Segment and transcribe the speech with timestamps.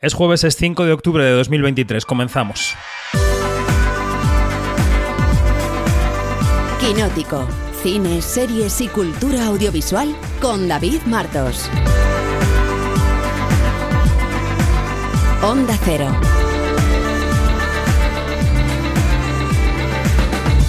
[0.00, 2.04] Es jueves, es 5 de octubre de 2023.
[2.04, 2.74] Comenzamos.
[6.78, 7.46] Quinótico.
[7.82, 11.70] Cine, series y cultura audiovisual con David Martos.
[15.42, 16.10] Onda Cero.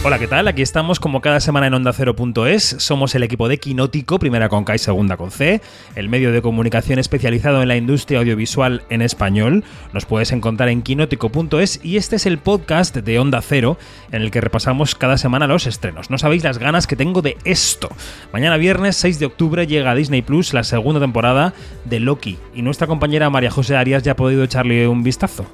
[0.08, 0.48] Hola, ¿qué tal?
[0.48, 2.78] Aquí estamos como cada semana en OndaCero.es.
[2.80, 5.62] Somos el equipo de Quinótico, primera con K y segunda con C,
[5.96, 9.66] el medio de comunicación especializado en la industria audiovisual en español.
[9.92, 13.78] Nos puedes encontrar en quinótico.es y este es el podcast de Onda Cero
[14.14, 16.10] en el que repasamos cada semana los estrenos.
[16.10, 17.90] No sabéis las ganas que tengo de esto.
[18.32, 21.54] Mañana viernes 6 de octubre llega a Disney Plus la segunda temporada
[21.84, 25.46] de Loki y nuestra compañera María José Arias ya ha podido echarle un vistazo.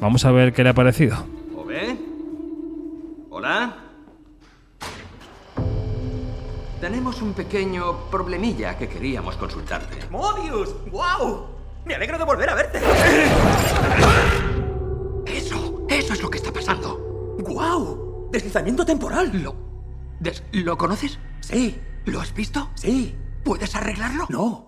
[0.00, 1.24] Vamos a ver qué le ha parecido.
[1.54, 1.96] ¿Ove?
[3.30, 3.79] ¿Hola?
[6.80, 10.06] Tenemos un pequeño problemilla que queríamos consultarte.
[10.10, 10.74] ¡Mobius!
[10.90, 11.46] ¡Wow!
[11.84, 12.78] Me alegro de volver a verte.
[15.26, 17.36] Eso, eso es lo que está pasando.
[17.40, 18.28] ¡Guau!
[18.32, 19.30] Deslizamiento temporal.
[19.42, 19.54] ¿Lo,
[20.20, 21.18] des- ¿lo conoces?
[21.40, 22.70] Sí, ¿Lo has visto?
[22.74, 23.16] sí.
[23.44, 24.26] ¿Puedes arreglarlo?
[24.28, 24.66] No.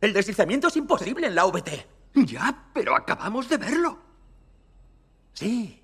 [0.00, 1.86] El deslizamiento es imposible en la VT.
[2.14, 3.98] Ya, pero acabamos de verlo.
[5.32, 5.82] Sí.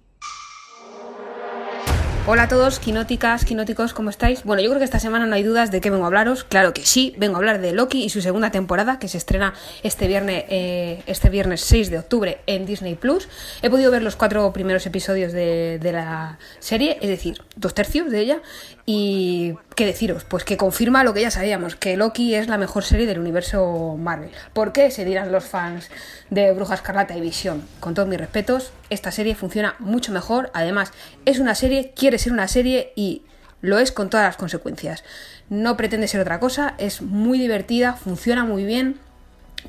[2.26, 4.44] Hola a todos, quinóticas, quinóticos, ¿cómo estáis?
[4.44, 6.42] Bueno, yo creo que esta semana no hay dudas de qué vengo a hablaros.
[6.44, 9.52] Claro que sí, vengo a hablar de Loki y su segunda temporada, que se estrena
[9.82, 13.28] este viernes, eh, este viernes 6 de octubre en Disney Plus.
[13.60, 18.10] He podido ver los cuatro primeros episodios de, de la serie, es decir, dos tercios
[18.10, 18.38] de ella.
[18.86, 22.84] Y qué deciros, pues que confirma lo que ya sabíamos, que Loki es la mejor
[22.84, 24.30] serie del universo Marvel.
[24.54, 24.90] ¿Por qué?
[24.90, 25.90] Se dirán los fans
[26.34, 27.62] de Bruja Escarlata y Visión.
[27.80, 30.50] Con todos mis respetos, esta serie funciona mucho mejor.
[30.52, 30.90] Además,
[31.24, 33.22] es una serie, quiere ser una serie y
[33.60, 35.04] lo es con todas las consecuencias.
[35.48, 38.98] No pretende ser otra cosa, es muy divertida, funciona muy bien,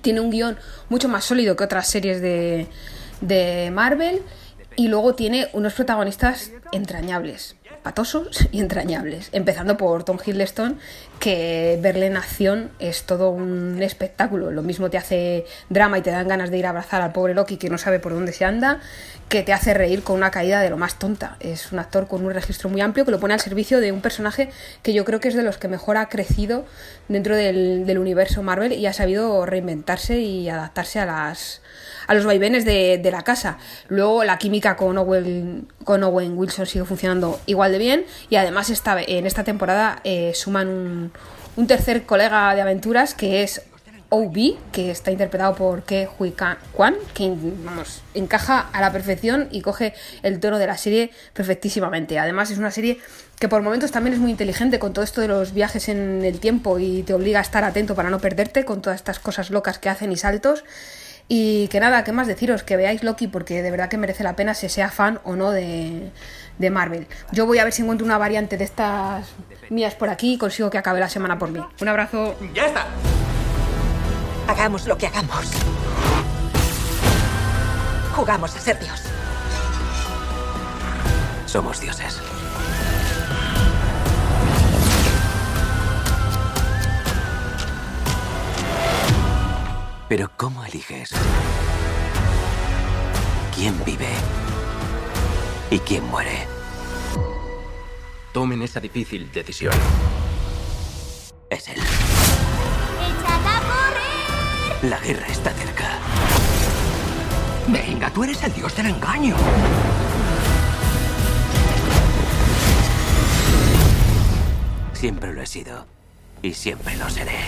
[0.02, 0.58] tiene un guion
[0.90, 2.68] mucho más sólido que otras series de,
[3.22, 4.22] de Marvel
[4.76, 10.80] y luego tiene unos protagonistas entrañables, patosos y entrañables, empezando por Tom Hiddleston,
[11.20, 16.12] que verle en acción es todo un espectáculo, lo mismo te hace drama y te
[16.12, 18.46] dan ganas de ir a abrazar al pobre Loki que no sabe por dónde se
[18.46, 18.80] anda,
[19.30, 21.38] que te hace reír con una caída de lo más tonta.
[21.40, 24.02] Es un actor con un registro muy amplio que lo pone al servicio de un
[24.02, 24.50] personaje
[24.84, 26.66] que yo creo que es de los que mejor ha crecido
[27.08, 31.62] dentro del, universo Marvel y ha sabido reinventarse y adaptarse a las
[32.08, 33.58] a los vaivenes de, de la casa.
[33.88, 38.70] Luego la química con Owen, con Owen Wilson sigue funcionando igual de bien y además
[38.70, 41.05] esta, en esta temporada eh, suman un,
[41.56, 43.62] un tercer colega de aventuras que es
[44.10, 46.34] OB, que está interpretado por Ke Hui
[46.72, 47.34] Kwan, que
[47.64, 52.20] vamos, encaja a la perfección y coge el tono de la serie perfectísimamente.
[52.20, 53.00] Además es una serie
[53.40, 56.40] que por momentos también es muy inteligente con todo esto de los viajes en el
[56.40, 59.80] tiempo y te obliga a estar atento para no perderte con todas estas cosas locas
[59.80, 60.64] que hacen y saltos.
[61.28, 62.62] Y que nada, ¿qué más deciros?
[62.62, 65.50] Que veáis Loki porque de verdad que merece la pena si sea fan o no
[65.50, 66.12] de,
[66.58, 67.08] de Marvel.
[67.32, 69.28] Yo voy a ver si encuentro una variante de estas
[69.70, 71.60] mías por aquí y consigo que acabe la semana por mí.
[71.82, 72.36] Un abrazo.
[72.54, 72.86] ¡Ya está!
[74.48, 75.52] Hagamos lo que hagamos.
[78.16, 79.02] Jugamos a ser Dios.
[81.46, 82.20] Somos dioses.
[90.08, 91.10] Pero ¿cómo eliges?
[93.56, 94.08] ¿Quién vive?
[95.70, 96.48] ¿Y quién muere?
[98.34, 99.74] Tomen esa difícil decisión.
[101.50, 101.82] Es él.
[104.84, 106.00] La guerra está cerca.
[107.68, 109.36] Venga, tú eres el dios del engaño.
[114.94, 115.88] Siempre lo he sido.
[116.42, 117.40] Y siempre lo seré.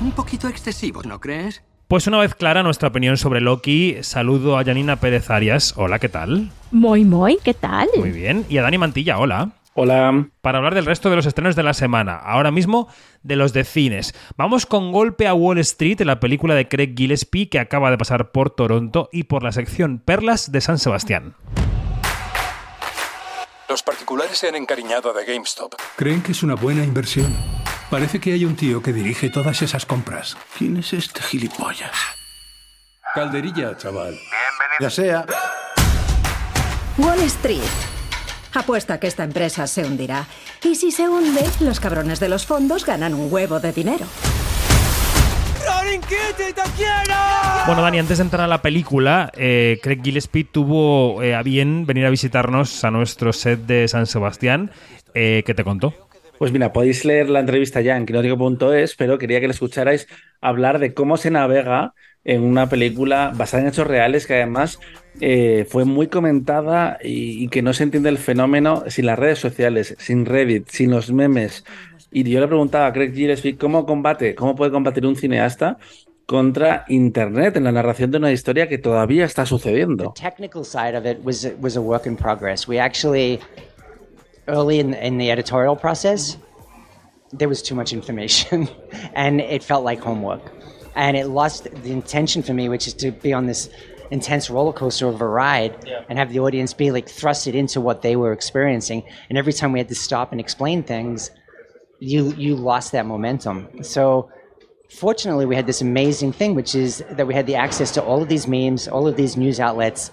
[0.00, 1.62] Un poquito excesivo, ¿no crees?
[1.94, 5.74] Pues una vez clara nuestra opinión sobre Loki, saludo a Janina Pérez Arias.
[5.76, 6.50] Hola, ¿qué tal?
[6.72, 7.88] Muy, muy, ¿qué tal?
[7.96, 8.44] Muy bien.
[8.48, 9.52] Y a Dani Mantilla, hola.
[9.74, 10.26] Hola.
[10.40, 12.88] Para hablar del resto de los estrenos de la semana, ahora mismo
[13.22, 14.12] de los de cines.
[14.36, 18.32] Vamos con Golpe a Wall Street, la película de Craig Gillespie que acaba de pasar
[18.32, 21.36] por Toronto y por la sección Perlas de San Sebastián.
[23.68, 25.74] Los particulares se han encariñado de GameStop.
[25.94, 27.32] Creen que es una buena inversión.
[27.94, 30.36] Parece que hay un tío que dirige todas esas compras.
[30.58, 31.96] ¿Quién es este gilipollas?
[33.14, 34.18] Calderilla, chaval.
[34.80, 35.24] Ya sea.
[36.98, 37.60] Wall Street.
[38.52, 40.26] Apuesta que esta empresa se hundirá.
[40.64, 44.06] Y si se hunde, los cabrones de los fondos ganan un huevo de dinero.
[47.66, 51.86] Bueno, Dani, antes de entrar a la película, eh, Craig Gillespie tuvo eh, a bien
[51.86, 54.72] venir a visitarnos a nuestro set de San Sebastián.
[55.14, 55.94] Eh, ¿Qué te contó?
[56.38, 60.08] Pues mira, podéis leer la entrevista ya en quinótico.es, pero quería que le escucharais
[60.40, 61.94] hablar de cómo se navega
[62.24, 64.80] en una película basada en hechos reales que además
[65.20, 69.94] eh, fue muy comentada y, que no se entiende el fenómeno sin las redes sociales,
[69.98, 71.64] sin Reddit, sin los memes.
[72.10, 75.78] Y yo le preguntaba a Craig Gillespie cómo combate, cómo puede combatir un cineasta
[76.26, 80.14] contra Internet en la narración de una historia que todavía está sucediendo.
[80.16, 82.16] The technical side of it was was a work in
[84.48, 86.36] early in, in the editorial process
[87.38, 88.68] there was too much information
[89.14, 90.42] and it felt like homework.
[90.96, 93.68] And it lost the intention for me which is to be on this
[94.10, 96.02] intense roller coaster of a ride yeah.
[96.08, 99.02] and have the audience be like thrusted into what they were experiencing.
[99.28, 101.30] And every time we had to stop and explain things
[102.00, 103.82] you you lost that momentum.
[103.82, 104.30] So
[104.90, 108.20] fortunately, we had this amazing thing, which is that we had the access to all
[108.22, 110.10] of these memes, all of these news outlets,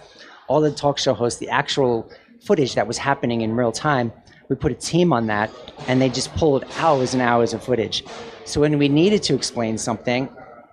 [0.48, 2.10] all the talk show hosts, the actual
[2.44, 4.12] footage that was happening in real time.
[4.50, 5.50] We put a team on that,
[5.88, 8.04] and they just pulled hours and hours of footage.
[8.46, 10.30] So when we needed to explain something,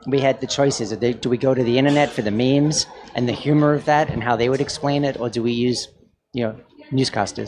[0.07, 0.91] we had the choices.
[0.91, 4.23] Do we go to the internet for the memes and the humor of that and
[4.23, 5.89] how they would explain it, or do we use,
[6.33, 6.61] you know,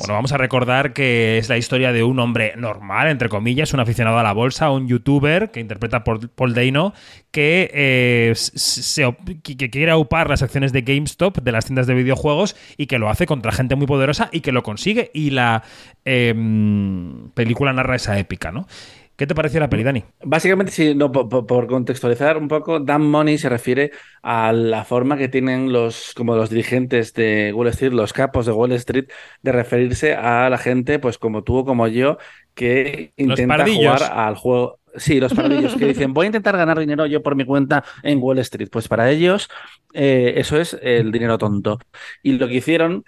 [0.00, 3.80] Bueno, vamos a recordar que es la historia de un hombre normal, entre comillas, un
[3.80, 6.92] aficionado a la bolsa, un youtuber que interpreta Paul Dano,
[7.30, 12.56] que, eh, se, que quiere aupar las acciones de GameStop, de las tiendas de videojuegos,
[12.76, 15.10] y que lo hace contra gente muy poderosa y que lo consigue.
[15.14, 15.62] Y la
[16.04, 16.34] eh,
[17.34, 18.66] película narra esa épica, ¿no?
[19.20, 20.02] ¿Qué te pareció la peli, Dani?
[20.22, 23.90] Básicamente, sí, no, por, por, contextualizar un poco, Dan Money se refiere
[24.22, 28.52] a la forma que tienen los, como los dirigentes de Wall Street, los capos de
[28.52, 29.10] Wall Street,
[29.42, 32.16] de referirse a la gente, pues como tú o como yo,
[32.54, 34.80] que intenta jugar al juego.
[34.96, 38.20] Sí, los pardillos que dicen, voy a intentar ganar dinero yo por mi cuenta en
[38.22, 38.70] Wall Street.
[38.72, 39.50] Pues para ellos,
[39.92, 41.78] eh, eso es el dinero tonto.
[42.22, 43.04] Y lo que hicieron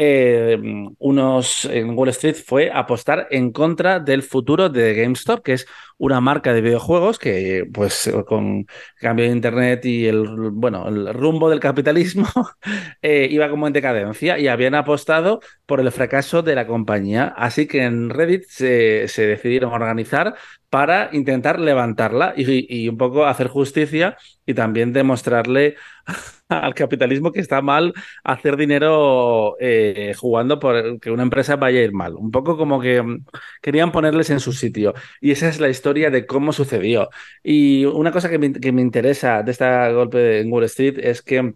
[0.00, 0.56] eh,
[0.98, 5.66] unos en Wall Street fue apostar en contra del futuro de GameStop, que es
[5.98, 8.66] una marca de videojuegos que, pues, con
[9.00, 12.28] cambio de internet y el bueno, el rumbo del capitalismo
[13.02, 17.34] eh, iba como en decadencia y habían apostado por el fracaso de la compañía.
[17.36, 20.36] Así que en Reddit se, se decidieron organizar
[20.70, 25.76] para intentar levantarla y, un poco hacer justicia y también demostrarle
[26.48, 27.94] al capitalismo que está mal
[28.24, 32.14] hacer dinero eh, jugando por que una empresa vaya a ir mal.
[32.14, 33.24] Un poco como que mm,
[33.62, 34.94] querían ponerles en su sitio.
[35.20, 37.08] Y esa es la historia de cómo sucedió.
[37.42, 41.22] Y una cosa que me, que me interesa de este golpe en Wall Street es
[41.22, 41.54] que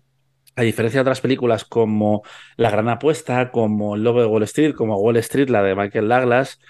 [0.56, 2.22] a diferencia de otras películas como
[2.56, 6.08] La Gran Apuesta, como El Lobo de Wall Street, como Wall Street, la de Michael
[6.08, 6.60] Douglas,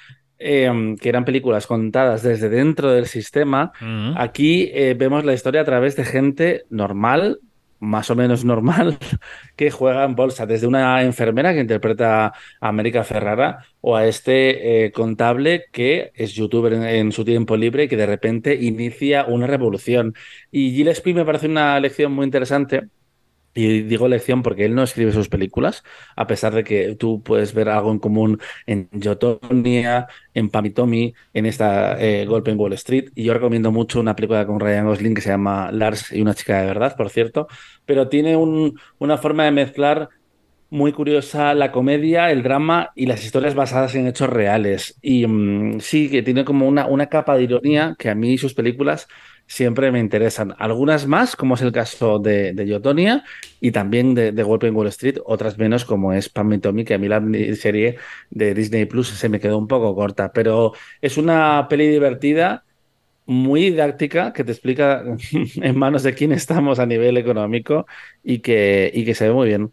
[0.43, 4.15] eh, que eran películas contadas desde dentro del sistema, uh -huh.
[4.17, 7.41] aquí eh, vemos la historia a través de gente normal,
[7.81, 8.99] más o menos normal
[9.57, 14.85] que juega en bolsa, desde una enfermera que interpreta a América Ferrara o a este
[14.85, 19.25] eh, contable que es youtuber en, en, su tiempo libre y que de repente inicia
[19.25, 20.15] una revolución.
[20.53, 22.89] Y Gillespie me parece una lección muy interesante.
[23.55, 25.83] Y digo lección porque él no escribe sus películas,
[26.17, 31.47] a pesar de que tú puedes ver algo en común en Yotonia, en Pamitomi, en
[31.47, 33.11] esta eh, Golpe en Wall Street.
[33.15, 36.35] Y yo recomiendo mucho una película con Ryan Gosling que se llama Lars y una
[36.35, 37.47] chica de verdad, por cierto.
[37.85, 40.09] Pero tiene un, una forma de mezclar
[40.73, 44.97] muy curiosa la comedia, el drama y las historias basadas en hechos reales.
[45.03, 48.55] Y mmm, sí, que tiene como una, una capa de ironía que a mí sus
[48.55, 49.07] películas
[49.47, 50.55] siempre me interesan.
[50.59, 53.23] Algunas más, como es el caso de, de Yotonia
[53.61, 56.85] y también de, de, Golpe en Wall Street, otras menos, como es Pam y Tommy,
[56.87, 57.23] que a mí la
[57.55, 57.99] serie
[58.31, 60.33] de Disney Plus se me quedó un poco corta.
[60.33, 62.65] Pero es una peli divertida,
[63.27, 65.05] muy didáctica, que te explica
[65.57, 67.87] en manos de quién estamos a nivel económico
[68.25, 69.73] y que, y que se ve muy bien.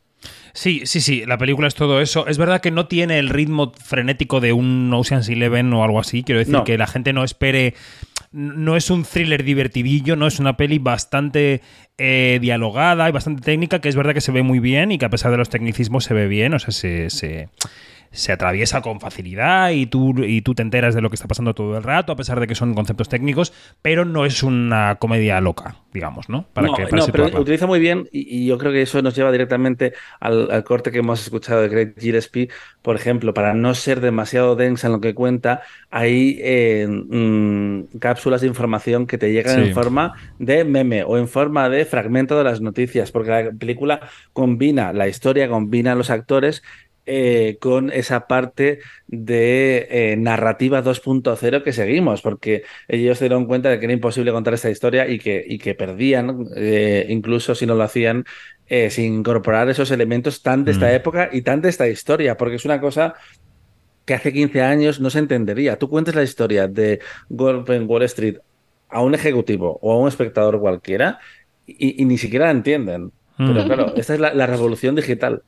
[0.54, 2.28] Sí, sí, sí, la película es todo eso.
[2.28, 6.24] Es verdad que no tiene el ritmo frenético de un Ocean's Eleven o algo así.
[6.24, 6.64] Quiero decir no.
[6.64, 7.76] que la gente no espere.
[8.32, 11.62] No es un thriller divertidillo, no es una peli bastante
[11.98, 15.06] eh, dialogada y bastante técnica, que es verdad que se ve muy bien y que
[15.06, 17.50] a pesar de los tecnicismos se ve bien, o sea, se, se,
[18.12, 21.54] se atraviesa con facilidad y tú, y tú te enteras de lo que está pasando
[21.54, 25.40] todo el rato, a pesar de que son conceptos técnicos, pero no es una comedia
[25.42, 26.46] loca, digamos, ¿no?
[26.54, 29.02] Para no, que, para no pero utiliza muy bien y, y, yo creo que eso
[29.02, 32.50] nos lleva directamente al, al, corte que hemos escuchado de Greg Gillespie,
[32.82, 35.62] por ejemplo, para no ser demasiado densa en lo que cuenta,
[35.92, 39.70] hay eh, mmm, cápsulas de información que te llegan sí.
[39.70, 44.00] en forma de meme o en forma de fragmento de las noticias, porque la película
[44.34, 46.64] combina la historia, combina los actores
[47.12, 53.70] eh, con esa parte de eh, narrativa 2.0 que seguimos, porque ellos se dieron cuenta
[53.70, 57.66] de que era imposible contar esta historia y que, y que perdían, eh, incluso si
[57.66, 58.26] no lo hacían,
[58.92, 60.94] sin incorporar esos elementos tan de esta mm.
[60.94, 63.16] época y tan de esta historia, porque es una cosa
[64.06, 65.80] que hace 15 años no se entendería.
[65.80, 67.00] Tú cuentes la historia de
[67.30, 68.38] Golpe en Wall Street
[68.90, 71.18] a un ejecutivo o a un espectador cualquiera
[71.66, 73.12] y, y ni siquiera la entienden.
[73.38, 73.66] Pero Mm.
[73.66, 75.44] claro, esta es la, la revolución digital.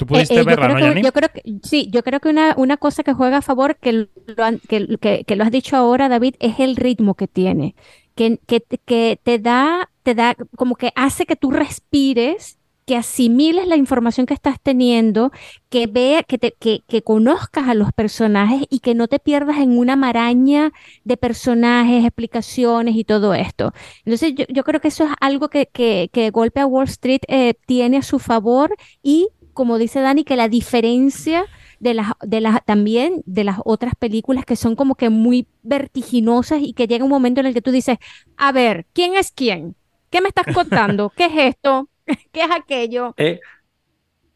[0.00, 2.20] ¿Tú Eh, pudiste eh, yo verla, creo no, que- yo creo que sí, yo creo
[2.20, 4.08] que una, una cosa que juega a favor, que lo,
[4.44, 7.74] han- que, que- que lo has dicho ahora, David, es el ritmo que tiene,
[8.14, 13.68] que, que, que te da, te da, como que hace que tú respires, que asimiles
[13.68, 15.30] la información que estás teniendo,
[15.68, 19.58] que vea, que te, que, que conozcas a los personajes y que no te pierdas
[19.58, 20.72] en una maraña
[21.04, 23.72] de personajes, explicaciones y todo esto.
[24.04, 27.20] Entonces, yo, yo creo que eso es algo que, que, que Golpe a Wall Street
[27.28, 31.46] eh, tiene a su favor y, como dice Dani, que la diferencia
[31.80, 36.60] de las, de las, también de las otras películas que son como que muy vertiginosas
[36.62, 37.98] y que llega un momento en el que tú dices,
[38.36, 39.74] a ver, ¿quién es quién?
[40.10, 41.10] ¿Qué me estás contando?
[41.16, 41.88] ¿Qué es esto?
[42.32, 43.14] ¿Qué es aquello?
[43.16, 43.40] Eh,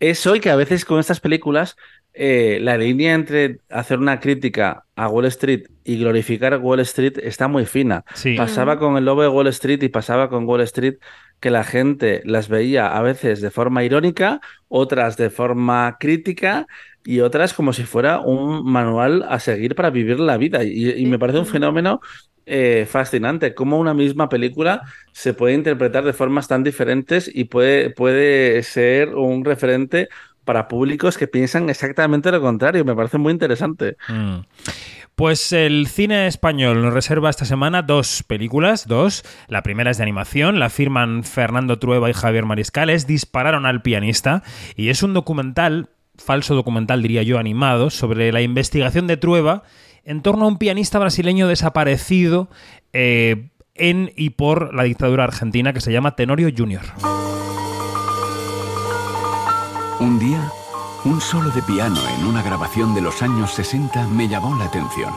[0.01, 1.77] es hoy que a veces con estas películas
[2.17, 7.49] eh, la línea entre hacer una crítica a Wall Street y glorificar Wall Street está
[7.49, 8.05] muy fina.
[8.15, 8.37] Sí.
[8.37, 10.95] Pasaba con el lobo de Wall Street y pasaba con Wall Street
[11.45, 16.67] que la gente las veía a veces de forma irónica, otras de forma crítica
[17.05, 20.65] y otras como si fuera un manual a seguir para vivir la vida.
[20.65, 22.01] Y, y me parece un fenómeno
[22.47, 27.91] eh, fascinante, cómo una misma película se puede interpretar de formas tan diferentes y puede,
[27.91, 30.09] puede ser un referente
[30.47, 32.87] para públicos que piensan exactamente lo contrario.
[32.87, 33.99] Me parece muy interesante.
[34.09, 34.39] Mm.
[35.15, 39.25] Pues el cine español nos reserva esta semana dos películas, dos.
[39.47, 44.43] La primera es de animación, la firman Fernando Trueba y Javier Mariscales, Dispararon al pianista,
[44.75, 49.63] y es un documental, falso documental diría yo, animado, sobre la investigación de Trueba
[50.05, 52.49] en torno a un pianista brasileño desaparecido
[52.93, 56.83] eh, en y por la dictadura argentina que se llama Tenorio Jr.
[60.01, 60.51] Un día,
[61.05, 65.13] un solo de piano en una grabación de los años 60 me llamó la atención.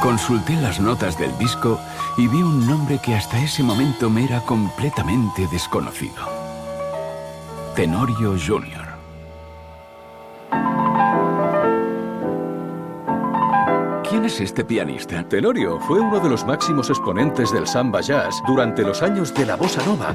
[0.00, 1.80] Consulté las notas del disco
[2.16, 6.28] y vi un nombre que hasta ese momento me era completamente desconocido.
[7.74, 8.83] Tenorio Jr.
[14.24, 15.28] ¿Quién es este pianista?
[15.28, 19.56] Tenorio fue uno de los máximos exponentes del samba jazz durante los años de la
[19.56, 20.14] bossa nova.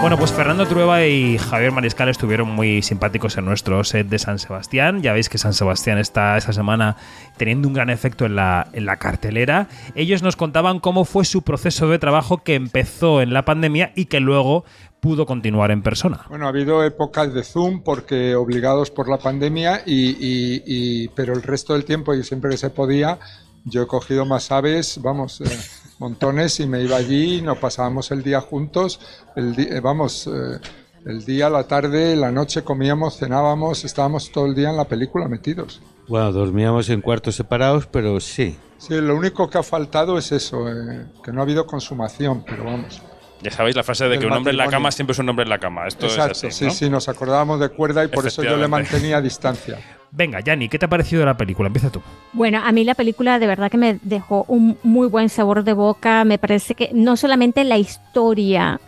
[0.00, 4.38] Bueno, pues Fernando Trueba y Javier Mariscal estuvieron muy simpáticos en nuestro set de San
[4.38, 5.02] Sebastián.
[5.02, 6.96] Ya veis que San Sebastián está esta semana
[7.36, 9.68] teniendo un gran efecto en la, en la cartelera.
[9.94, 14.06] Ellos nos contaban cómo fue su proceso de trabajo que empezó en la pandemia y
[14.06, 14.64] que luego
[15.04, 16.24] pudo continuar en persona.
[16.30, 21.34] Bueno, ha habido épocas de Zoom porque obligados por la pandemia, y, y- y- pero
[21.34, 23.18] el resto del tiempo y siempre que se podía,
[23.66, 25.44] yo he cogido más aves, vamos, eh,
[25.98, 28.98] montones y me iba allí y nos pasábamos el día juntos,
[29.36, 30.58] el eh, vamos, eh,
[31.04, 35.28] el día, la tarde, la noche comíamos, cenábamos, estábamos todo el día en la película
[35.28, 35.82] metidos.
[36.08, 38.56] Bueno, dormíamos en cuartos separados, pero sí.
[38.78, 42.64] Sí, lo único que ha faltado es eso, eh, que no ha habido consumación, pero
[42.64, 43.02] vamos.
[43.44, 45.42] Ya sabéis la frase de que un hombre en la cama siempre es un hombre
[45.42, 45.86] en la cama.
[45.86, 46.50] Esto Exacto, es así.
[46.50, 46.70] sí, ¿no?
[46.70, 49.78] sí, nos acordábamos de cuerda y por eso yo le mantenía a distancia.
[50.10, 51.66] Venga, Yanni, ¿qué te ha parecido la película?
[51.66, 52.00] Empieza tú.
[52.32, 55.74] Bueno, a mí la película de verdad que me dejó un muy buen sabor de
[55.74, 56.24] boca.
[56.24, 58.80] Me parece que no solamente la historia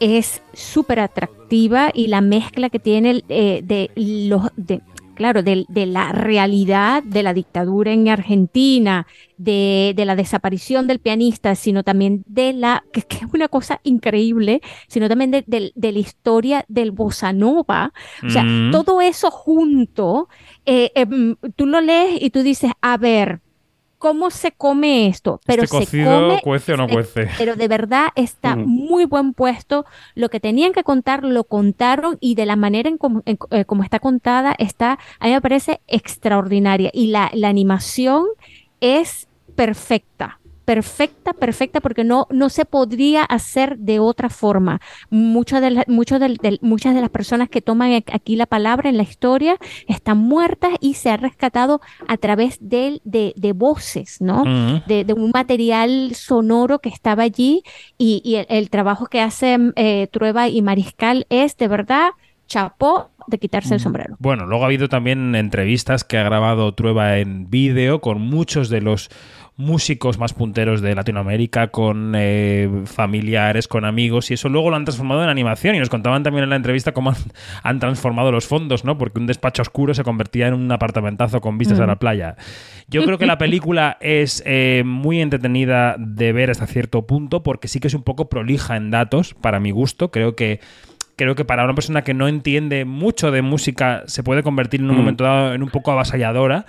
[0.00, 4.80] es súper atractiva y la mezcla que tiene eh, de los de
[5.18, 9.06] claro de, de la realidad de la dictadura en Argentina
[9.36, 13.80] de, de la desaparición del pianista sino también de la que, que es una cosa
[13.82, 17.92] increíble sino también de, de- de la historia del bossa nova
[18.26, 18.70] o sea Mm.
[18.70, 20.28] todo eso junto
[20.64, 23.40] eh, em, tú lo lees y tú dices a ver
[23.98, 25.40] ¿Cómo se come esto?
[25.44, 27.28] Pero ¿Este se cocido come cuece o no se- cuece?
[27.36, 28.60] pero de verdad está Ujú.
[28.66, 29.84] muy buen puesto.
[30.14, 33.64] Lo que tenían que contar lo contaron y de la manera en como, en- eh,
[33.64, 36.90] como está contada está, a mí me parece extraordinaria.
[36.92, 38.24] Y la, la animación
[38.80, 39.26] es
[39.56, 40.38] perfecta.
[40.68, 44.82] Perfecta, perfecta, porque no, no se podría hacer de otra forma.
[45.08, 48.44] Muchas de, la- muchos del- del- muchas de las personas que toman ac- aquí la
[48.44, 49.56] palabra en la historia
[49.86, 54.44] están muertas y se ha rescatado a través del- de, de voces, ¿no?
[54.86, 57.62] De, de un material sonoro que estaba allí
[57.96, 62.10] y, y el, el trabajo que hacen eh, Trueba y Mariscal es de verdad
[62.46, 64.16] chapó de quitarse el sombrero.
[64.18, 68.80] Bueno, luego ha habido también entrevistas que ha grabado Trueba en vídeo con muchos de
[68.80, 69.10] los
[69.58, 74.84] músicos más punteros de Latinoamérica, con eh, familiares, con amigos, y eso luego lo han
[74.84, 75.74] transformado en animación.
[75.74, 77.16] Y nos contaban también en la entrevista cómo han,
[77.64, 78.96] han transformado los fondos, ¿no?
[78.96, 81.82] Porque un despacho oscuro se convertía en un apartamentazo con vistas Mm.
[81.82, 82.36] a la playa.
[82.86, 87.66] Yo creo que la película es eh, muy entretenida de ver hasta cierto punto, porque
[87.66, 90.10] sí que es un poco prolija en datos, para mi gusto.
[90.12, 90.60] Creo que
[91.16, 94.88] creo que para una persona que no entiende mucho de música se puede convertir en
[94.88, 94.98] un Mm.
[95.00, 96.64] momento dado en un poco avasalladora.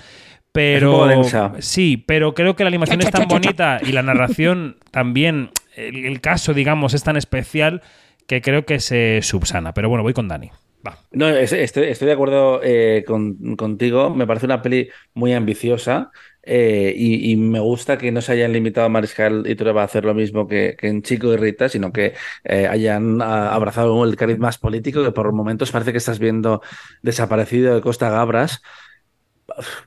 [0.60, 1.24] Pero
[1.60, 6.22] sí, pero creo que la animación es tan bonita y la narración también, el, el
[6.22, 7.82] caso, digamos, es tan especial
[8.28, 9.74] que creo que se subsana.
[9.74, 10.52] Pero bueno, voy con Dani.
[10.86, 10.98] Va.
[11.12, 14.10] No, es- estoy, estoy de acuerdo eh, con- contigo.
[14.16, 16.10] Me parece una peli muy ambiciosa
[16.44, 19.86] eh, y, y me gusta que no se hayan limitado a Mariscal y Trueba a
[19.86, 22.14] hacer lo mismo que, que en Chico y Rita, sino que
[22.46, 26.62] eh, hayan ah, abrazado el cariz más político, que por momentos parece que estás viendo
[27.02, 28.62] desaparecido de Costa Gabras.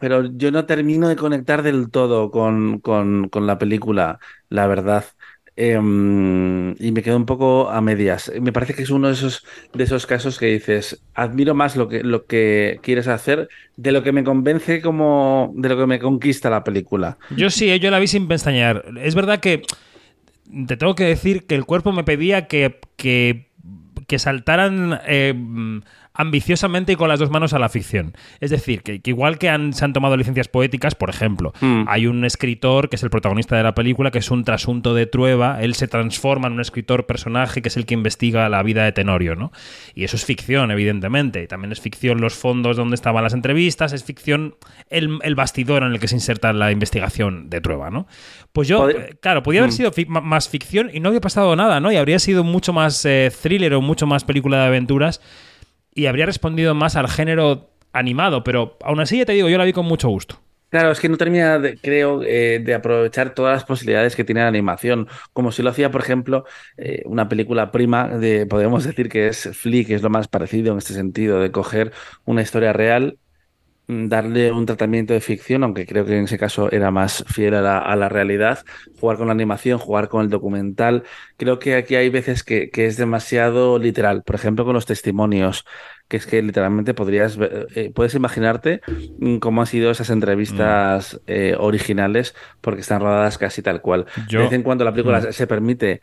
[0.00, 5.04] Pero yo no termino de conectar del todo con, con- con la película, la verdad.
[5.54, 8.32] Em, y me quedo un poco a medias.
[8.40, 11.88] Me parece que es uno de esos, de esos casos que dices, admiro más lo
[11.88, 15.98] que, lo que quieres hacer de lo que me convence como de lo que me
[15.98, 17.18] conquista la película.
[17.28, 18.84] Yo sí, eh, yo la vi sin pestañear.
[19.02, 19.62] Es verdad que
[20.66, 23.50] te tengo que decir que el cuerpo me pedía que, que,
[24.06, 25.34] que saltaran eh,
[26.14, 28.14] ambiciosamente y con las dos manos a la ficción.
[28.40, 31.84] Es decir, que, que igual que han, se han tomado licencias poéticas, por ejemplo, Hmm.
[31.88, 35.06] hay un escritor que es el protagonista de la película, que es un trasunto de
[35.06, 38.84] Trueba, él se transforma en un escritor personaje que es el que investiga la vida
[38.84, 39.52] de Tenorio, ¿no?
[39.94, 41.42] Y eso es ficción, evidentemente.
[41.42, 44.54] Y también es ficción los fondos donde estaban las entrevistas, es ficción
[44.90, 48.06] el, el bastidor en el que se inserta la investigación de Trueba, ¿no?
[48.52, 49.76] Pues yo, eh, claro, podía haber Mm.
[49.92, 49.92] sido
[50.22, 51.90] más ficción y no había pasado nada, ¿no?
[51.92, 55.20] Y habría sido mucho más eh, thriller o mucho más película de aventuras
[55.94, 59.64] y habría respondido más al género animado, pero aún así ya te digo, yo la
[59.64, 60.40] vi con mucho gusto.
[60.70, 64.40] Claro, es que no termina, de- creo, eh, de aprovechar todas las posibilidades que tiene
[64.40, 66.46] la animación, como si lo hacía, por ejemplo,
[66.78, 70.72] eh, una película prima de, podemos decir que es Flea, que es lo más parecido
[70.72, 71.92] en este sentido, de coger
[72.24, 73.18] una historia real,
[74.08, 77.60] darle un tratamiento de ficción, aunque creo que en ese caso era más fiel a
[77.62, 78.60] la, a la realidad,
[78.98, 81.04] jugar con la animación, jugar con el documental.
[81.36, 85.64] Creo que aquí hay veces que, que es demasiado literal, por ejemplo, con los testimonios
[86.08, 88.80] que es que literalmente podrías ver- eh, puedes imaginarte
[89.16, 94.06] mm, cómo han sido esas entrevistas eh, originales porque están rodadas casi tal cual.
[94.28, 95.32] Yo- De vez en cuando la película Mm.
[95.32, 96.00] se permite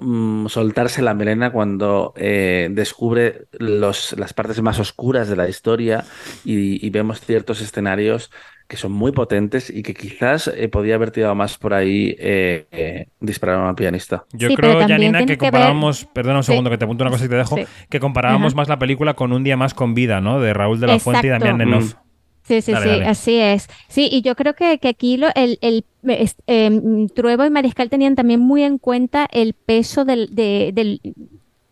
[0.00, 6.04] mm, soltarse la melena cuando eh, descubre los, las partes más oscuras de la historia
[6.44, 8.30] y, y vemos ciertos escenarios
[8.68, 12.66] que son muy potentes y que quizás eh, podía haber tirado más por ahí eh,
[12.70, 14.26] eh, dispararon al pianista.
[14.32, 16.52] Yo Sí, creo, también Janina, que que ver- comparábamos, perdona un Sí.
[16.52, 17.64] segundo que te apunto una cosa y te dejo, Sí.
[17.88, 18.56] que comparábamos Ajá.
[18.58, 20.38] más la película con Un día más con vida, ¿no?
[20.40, 21.30] De Raúl de la Fuente y.
[21.30, 21.94] Damián Nenov.
[22.50, 23.06] Sí, sí, Dale, sí, dale.
[23.06, 23.68] así es.
[23.88, 25.84] Sí, y yo creo que, que aquí lo, el, el,
[27.14, 31.00] Trueba y Mariscal tenían también muy en cuenta el peso del, de, del-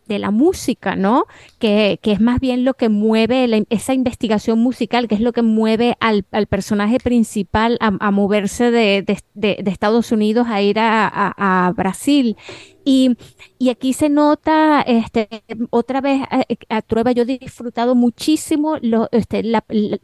[0.07, 1.25] de la música, ¿no?
[1.59, 5.33] Que, que es más bien lo que mueve la- esa investigación musical, que es lo
[5.33, 10.47] que mueve al, al personaje principal a, a moverse de, de- de- de Estados Unidos
[10.49, 12.37] a ir a, a- a Brasil.
[12.85, 13.17] Y,
[13.59, 15.27] y aquí se nota, este,
[15.69, 19.43] otra vez, a, a Trueba yo he disfrutado muchísimo lo- este,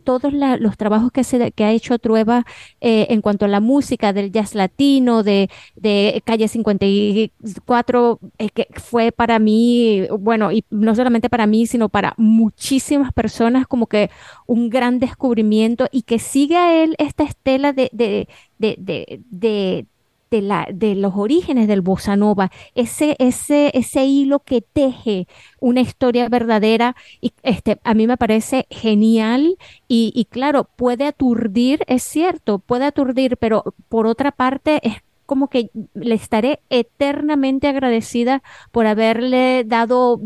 [0.04, 2.46] todos los trabajos que, se, que ha hecho Trueba
[2.82, 8.68] eh, en cuanto a la música del jazz latino, de, de Calle 54, eh, que
[8.76, 14.10] fue para mí, bueno, y no solamente para mí, sino para muchísimas personas como que
[14.48, 18.76] un gran descubrimiento y que sigue a él esta estela de, de, de,
[19.30, 19.86] de,
[20.32, 25.28] de la, de los orígenes del bossa nova, ese, ese, ese hilo que teje
[25.60, 29.58] una historia verdadera y este, a mí me parece genial
[29.88, 35.50] y, y claro, puede aturdir, es cierto, puede aturdir, pero por otra parte es como
[35.50, 40.20] que le estaré eternamente agradecida por haberle dado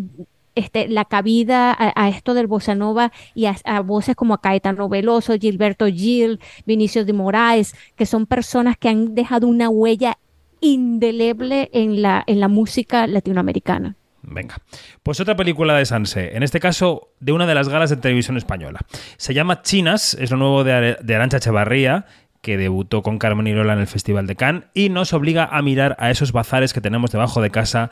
[0.55, 5.37] este, la cabida a, esto del bossa nova y a, voces como a Caetano Veloso,
[5.39, 10.17] Gilberto Gil, Vinicio de Moraes, que son personas que han dejado una huella
[10.61, 13.95] indeleble en la, en la música latinoamericana.
[14.21, 14.57] Venga.
[15.01, 18.37] Pues otra película de Sanse, en este caso de una de las galas de televisión
[18.37, 18.79] española.
[19.17, 22.05] Se llama Chinas, es lo nuevo de, de Arancha Echevarría,
[22.41, 25.95] que debutó con Carmen Irola en el Festival de Cannes y nos obliga a mirar
[25.99, 27.91] a esos bazares que tenemos debajo de casa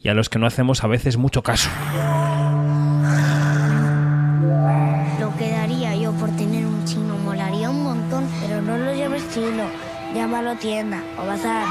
[0.00, 1.68] y a los que no hacemos a veces mucho caso.
[5.20, 9.22] Lo que daría yo por tener un chino molaría un montón, pero no lo llames
[9.32, 9.64] chino,
[10.14, 11.66] llámalo tienda o bazar.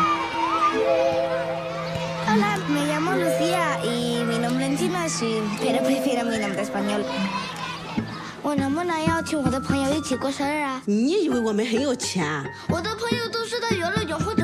[2.31, 6.61] Hola, me llamo Lucía y mi nombre en chino es Xin, pero prefiero mi nombre
[6.61, 7.03] español.
[8.41, 10.81] 我能不能邀请我的朋友一起过生日啊？
[10.85, 12.45] 你以为我们很有钱啊？
[12.69, 14.42] 我的朋友都是在游乐场或者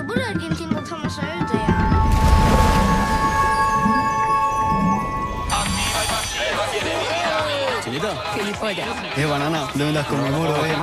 [8.71, 10.75] Eh, banana, ¿dónde estás con mi muro, eh?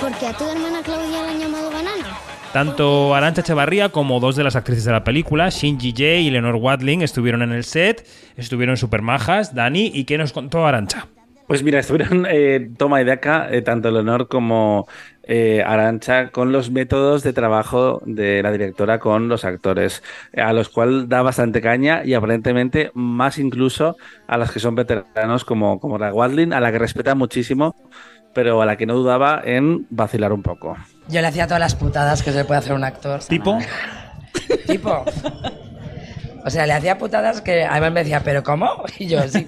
[0.00, 2.18] Porque a tu hermana Claudia la han llamado banana.
[2.52, 6.56] Tanto Arancha Echevarría como dos de las actrices de la película, Shinji J y Leonor
[6.56, 8.04] Watling, estuvieron en el set,
[8.36, 9.54] estuvieron super majas.
[9.54, 11.06] Dani, ¿y qué nos contó Arancha?
[11.46, 14.88] Pues mira, estuvieron eh, toma y daca, eh, tanto Leonor como
[15.28, 20.02] eh, Arancha, con los métodos de trabajo de la directora con los actores,
[20.34, 25.44] a los cuales da bastante caña y aparentemente más incluso a los que son veteranos
[25.44, 27.76] como, como la Watling, a la que respeta muchísimo,
[28.32, 30.76] pero a la que no dudaba en vacilar un poco.
[31.08, 33.20] Yo le hacía todas las putadas que se puede hacer un actor.
[33.20, 33.58] ¿Tipo?
[34.66, 35.04] Tipo.
[36.44, 38.82] O sea, le hacía putadas que además me decía, ¿pero cómo?
[38.98, 39.46] Y yo, sí.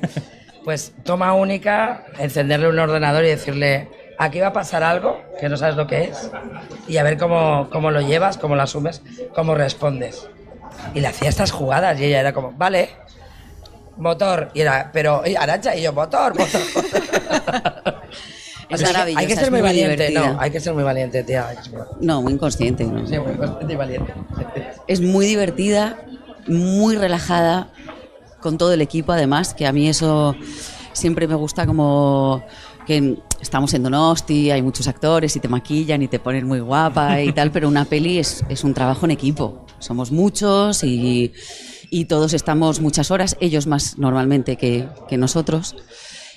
[0.62, 3.88] Pues toma única, encenderle un ordenador y decirle,
[4.20, 6.30] aquí va a pasar algo que no sabes lo que es,
[6.86, 9.02] y a ver cómo, cómo lo llevas, cómo lo asumes,
[9.34, 10.28] cómo respondes.
[10.94, 12.90] Y le hacía estas jugadas y ella era como, vale,
[13.96, 14.50] motor.
[14.52, 16.60] Y era, pero, y Arancha, y yo, motor, motor.
[18.68, 20.32] Es O sea, Hay que ser muy, muy valiente, divertida.
[20.32, 21.44] no, hay que ser muy valiente, tía.
[22.00, 22.84] No, muy inconsciente.
[22.84, 23.04] ¿no?
[23.04, 24.14] Sí, muy consciente y valiente.
[24.86, 25.98] Es muy divertida,
[26.46, 27.72] muy relajada,
[28.40, 30.36] con todo el equipo además, que a mí eso
[30.92, 32.44] siempre me gusta como
[32.86, 37.20] que estamos en Donosti, hay muchos actores y te maquillan y te ponen muy guapa
[37.22, 39.66] y tal, pero una peli es, es un trabajo en equipo.
[39.78, 41.32] Somos muchos y,
[41.90, 45.76] y todos estamos muchas horas, ellos más normalmente que, que nosotros.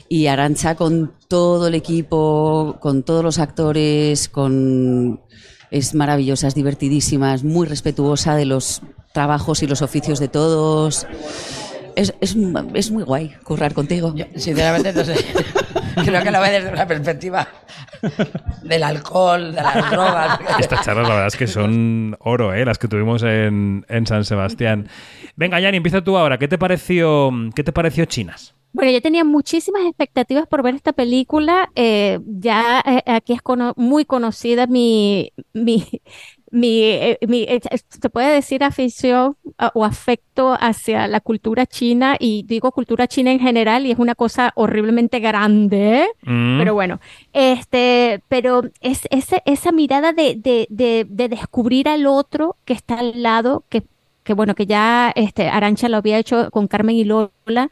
[0.09, 5.21] Y Arancha con todo el equipo, con todos los actores, con
[5.71, 11.07] es maravillosa, es divertidísima, es muy respetuosa de los trabajos y los oficios de todos.
[11.95, 12.35] Es, es,
[12.73, 14.13] es muy guay currar contigo.
[14.35, 15.15] Sinceramente, no sé.
[16.05, 17.47] Creo que lo ve desde una perspectiva
[18.63, 20.39] del alcohol, de las drogas.
[20.59, 22.65] Estas charlas, la verdad es que son oro, ¿eh?
[22.65, 24.87] las que tuvimos en, en San Sebastián.
[25.35, 26.37] Venga, Yani, empieza tú ahora.
[26.37, 28.55] ¿Qué te pareció, qué te pareció Chinas?
[28.71, 31.69] Bueno, yo tenía muchísimas expectativas por ver esta película.
[31.75, 35.85] eh, ya eh, aquí es cono- muy conocida mi, mi,
[36.53, 39.35] mi, eh, mi, eh, se puede decir afición
[39.73, 44.15] o afecto hacia la cultura china y digo cultura china en general y es una
[44.15, 46.07] cosa horriblemente grande.
[46.23, 46.59] Mm.
[46.59, 46.99] pero bueno,
[47.33, 52.99] este, pero es, ese- esa mirada de, de, de, de descubrir al otro que está
[52.99, 53.83] al lado, que,
[54.23, 57.69] que bueno, que ya este, Arancha lo había hecho con Carmen y Lola.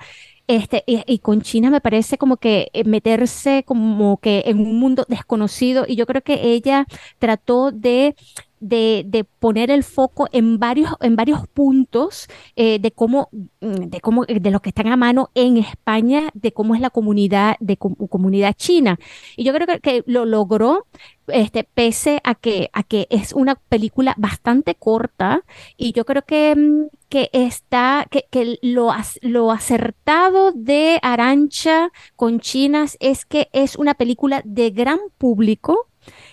[0.47, 4.79] Este, y, y con China me parece como que eh, meterse como que en un
[4.79, 6.87] mundo desconocido y yo creo que ella
[7.19, 8.15] trató de,
[8.61, 13.27] de, de poner el foco en varios, en varios puntos eh, de cómo,
[13.59, 16.91] mm, de cómo, de lo que están a mano en España, de cómo es la
[16.91, 18.97] comunidad, de com- comunidad china.
[19.35, 20.85] Y yo creo que, lo logró,
[21.27, 25.43] este, pese a que, a que es una película bastante corta,
[25.75, 32.39] y yo creo que, mm, que está, que, que lo, lo acertado de Arancha con
[32.39, 35.87] Chinas es que es una película de gran público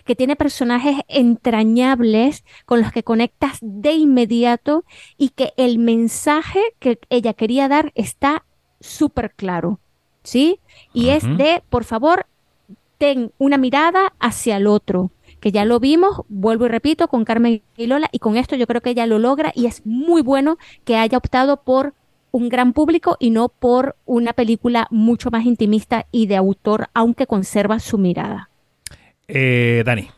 [0.05, 4.85] que tiene personajes entrañables con los que conectas de inmediato
[5.17, 8.45] y que el mensaje que ella quería dar está
[8.81, 9.81] súper claro,
[10.23, 10.61] ¿sí?
[10.93, 12.27] Y es de, por favor,
[12.99, 17.63] ten una mirada hacia el otro, que ya lo vimos, vuelvo y repito, con Carmen
[17.77, 20.59] y Lola, y con esto yo creo que ella lo logra y es muy bueno
[20.85, 21.95] que haya optado por
[22.31, 27.27] un gran público y no por una película mucho más intimista y de autor, aunque
[27.27, 28.48] conserva su mirada.
[29.29, 30.11] Eh, Dani.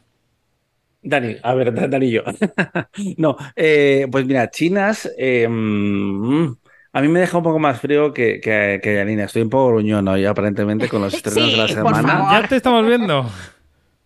[1.02, 2.22] Dani, a ver, Da- Dani y yo.
[3.18, 6.54] no, eh, pues mira, chinas, eh, mm,
[6.92, 9.24] a mí me deja un poco más frío que, que, que Yanina.
[9.24, 12.22] Estoy un poco gruñón hoy, aparentemente, con los estrenos de la semana.
[12.28, 13.26] Ya te estamos viendo.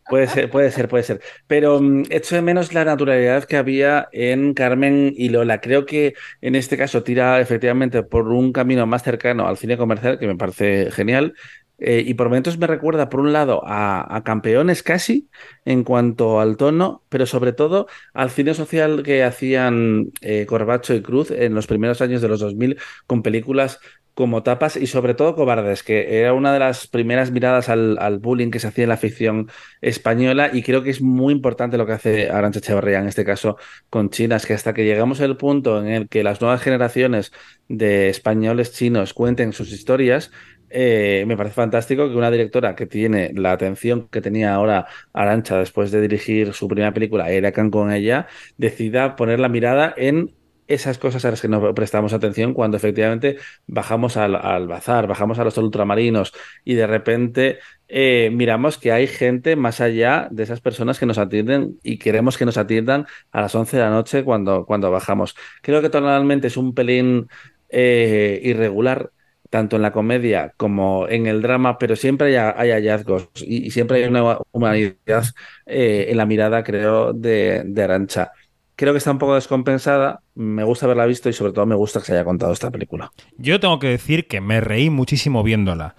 [0.06, 1.20] Puede ser, puede ser, puede ser.
[1.46, 5.60] Pero mm, echo de menos la naturalidad que había en Carmen y Lola.
[5.60, 10.18] Creo que en este caso tira efectivamente por un camino más cercano al cine comercial,
[10.18, 11.34] que me parece genial.
[11.78, 15.28] Eh, y por momentos me recuerda, por un lado, a, Campeones casi,
[15.64, 21.02] en cuanto al tono, pero sobre todo al cine social que hacían eh, Corbacho y
[21.02, 23.80] Cruz en los primeros años de los 2000 con películas
[24.14, 28.50] como tapas y sobre todo cobardes, que era una de las primeras miradas al, bullying
[28.50, 31.92] que se hacía en la ficción española y creo que es muy importante lo que
[31.92, 33.56] hace Arantxa Echevarría en este caso
[33.90, 37.32] con chinas, que hasta que llegamos al punto en el que las nuevas generaciones
[37.68, 40.30] de españoles chinos cuenten sus historias,
[40.74, 45.56] eh, me parece fantástico que una directora que tiene la atención que tenía ahora Arancha
[45.58, 50.34] después de dirigir su primera película, Erakan con ella, decida poner la mirada en
[50.66, 55.38] esas cosas a las que no prestamos atención cuando efectivamente bajamos al, al bazar, bajamos
[55.38, 56.32] a los ultramarinos
[56.64, 57.58] y de repente
[57.88, 62.38] eh, miramos que hay gente más allá de esas personas que nos atienden y queremos
[62.38, 65.37] que nos atiendan a las 11 de la noche cuando, cuando bajamos.
[65.62, 67.28] Creo que tonalmente es un pelín
[67.68, 69.10] eh, irregular,
[69.54, 73.98] tanto en la comedia como en el drama, pero siempre hay, hallazgos y, y siempre
[74.02, 75.26] hay una humanidad
[75.64, 78.32] eh, en la mirada, creo, de, de Arancha.
[78.74, 82.00] Creo que está un poco descompensada, me gusta haberla visto y sobre todo me gusta
[82.00, 83.12] que se haya contado esta película.
[83.38, 85.94] Yo tengo que decir que me reí muchísimo viéndola.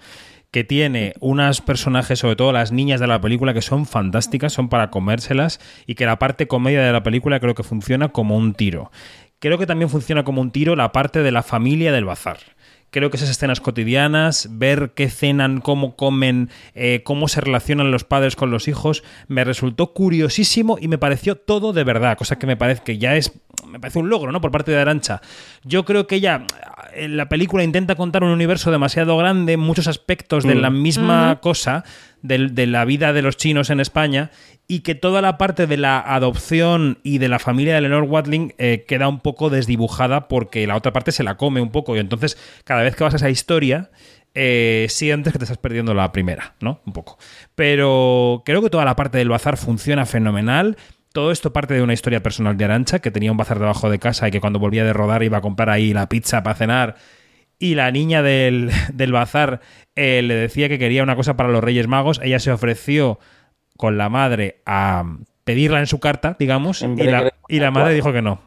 [0.50, 4.68] Que tiene unas personajes, sobre todo las niñas de la película, que son fantásticas, son
[4.68, 8.52] para comérselas, y que la parte comedia de la película creo que funciona como un
[8.52, 8.90] tiro.
[9.38, 12.36] Creo que también funciona como un tiro la parte de la familia del bazar.
[12.90, 18.04] Creo que esas escenas cotidianas, ver qué cenan, cómo comen, eh, cómo se relacionan los
[18.04, 22.46] padres con los hijos, me resultó curiosísimo y me pareció todo de verdad, cosa que
[22.46, 23.32] me parece que ya es,
[23.66, 24.40] me parece un logro, ¿no?
[24.40, 25.20] Por parte de Arancha.
[25.64, 26.44] Yo creo que ella,
[26.94, 30.60] en la película intenta contar un universo demasiado grande, muchos aspectos de Mm.
[30.60, 31.40] la misma Ujú.
[31.40, 31.84] cosa,
[32.22, 34.30] de, de la vida de los chinos en España,
[34.68, 38.54] y que toda la parte de la adopción y de la familia de Lenore Watling
[38.58, 41.94] eh, queda un poco desdibujada porque la otra parte se la come un poco.
[41.94, 43.90] Y entonces, cada vez que vas a esa historia,
[44.34, 46.80] eh, sientes que te estás perdiendo la primera, ¿no?
[46.84, 47.18] Un poco.
[47.54, 50.76] Pero creo que toda la parte del bazar funciona fenomenal.
[51.12, 53.98] Todo esto parte de una historia personal de Arancha, que tenía un bazar debajo de
[54.00, 56.96] casa y que cuando volvía de rodar iba a comprar ahí la pizza para cenar.
[57.58, 59.60] Y la niña del, del bazar
[59.94, 62.20] eh, le decía que quería una cosa para los Reyes Magos.
[62.22, 63.20] Ella se ofreció
[63.76, 65.04] con la madre a
[65.44, 68.40] pedirla en su carta, digamos, y la, y la madre dijo que no.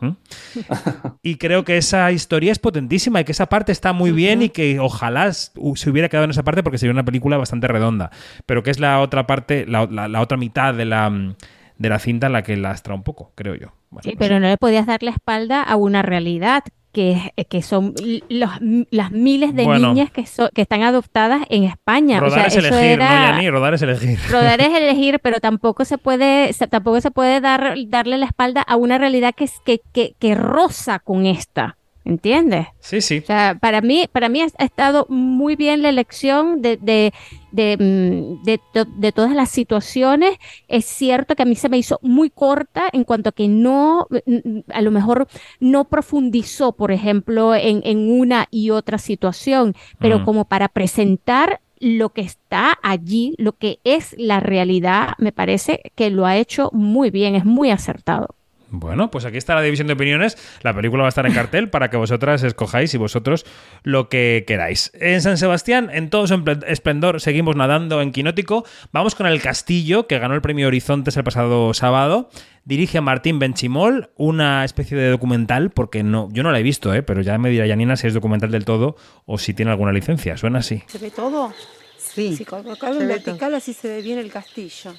[0.00, 0.10] ¿Mm?
[1.22, 4.48] Y creo que esa historia es potentísima y que esa parte está muy bien y
[4.50, 5.50] que ojalá se
[5.90, 8.10] hubiera quedado en esa parte porque sería una película bastante redonda.
[8.46, 11.34] Pero que es la otra parte, la, la- la otra mitad de la, mm,
[11.78, 13.72] de la cinta en la que lastra un poco, creo yo.
[13.90, 16.62] Bueno, Sí, pero no le podías dar la espalda a una realidad
[16.94, 17.92] que, que son
[18.30, 18.50] los,
[18.90, 19.88] las miles de Bueno.
[19.88, 22.16] niñas que, so- que están adoptadas en España.
[22.16, 24.18] O rodar sea, es eso elegir, era- no, Yani, rodar es elegir.
[24.30, 28.62] Rodar es elegir, pero tampoco se puede, se- tampoco se puede dar, darle la espalda
[28.62, 31.76] a una realidad que, que, que, que roza con esta.
[32.04, 32.66] ¿Entiendes?
[32.80, 33.18] Sí, sí.
[33.18, 37.14] O sea, para mí, para mí ha, estado muy bien la elección de, de,
[37.50, 40.36] de, mm, de to- de todas las situaciones.
[40.68, 44.06] Es cierto que a mí se me hizo muy corta en cuanto a que no,
[44.26, 45.28] mm, a lo mejor
[45.60, 50.24] no profundizó, por ejemplo, en, en una y otra situación, pero Mm.
[50.24, 56.10] como para presentar lo que está allí, lo que es la realidad, me parece que
[56.10, 58.34] lo ha hecho muy bien, es muy acertado.
[58.80, 60.36] Bueno, pues aquí está la división de opiniones.
[60.62, 63.46] La película va a estar en cartel para que vosotras escojáis y vosotros
[63.82, 64.90] lo que queráis.
[64.94, 68.64] En San Sebastián, en todo su esplendor, seguimos nadando en Quinótico.
[68.92, 72.30] Vamos con El Castillo, que ganó el premio Horizontes el pasado sábado.
[72.64, 77.02] Dirige Martín Benchimol, una especie de documental, porque no, yo no la he visto, ¿eh?
[77.02, 80.36] pero ya me dirá Janina si es documental del todo o si tiene alguna licencia.
[80.38, 80.82] Suena así.
[80.86, 81.52] ¿Se ve todo?
[81.98, 82.36] Sí.
[82.36, 84.94] Si colocado en ve vertical así se ve bien el castillo.